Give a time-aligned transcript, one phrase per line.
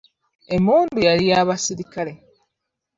[0.55, 2.13] Emmundu yali ya basirikale.